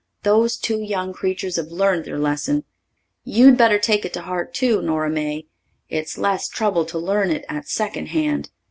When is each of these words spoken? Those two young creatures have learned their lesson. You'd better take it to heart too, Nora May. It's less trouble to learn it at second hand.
Those 0.23 0.57
two 0.57 0.81
young 0.81 1.13
creatures 1.13 1.57
have 1.57 1.67
learned 1.67 2.05
their 2.05 2.17
lesson. 2.17 2.63
You'd 3.23 3.55
better 3.55 3.77
take 3.77 4.03
it 4.03 4.13
to 4.13 4.21
heart 4.23 4.51
too, 4.51 4.81
Nora 4.81 5.11
May. 5.11 5.45
It's 5.89 6.17
less 6.17 6.49
trouble 6.49 6.85
to 6.85 6.97
learn 6.97 7.29
it 7.29 7.45
at 7.47 7.67
second 7.69 8.07
hand. 8.07 8.49